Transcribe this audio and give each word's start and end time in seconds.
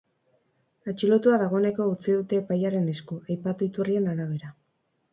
Atxilotua 0.91 1.39
dagoeneko 1.43 1.87
utzi 1.93 2.17
dute 2.17 2.41
epailearen 2.45 2.91
esku, 2.97 3.21
aipatu 3.37 3.71
iturrien 3.71 4.13
arabera. 4.19 4.55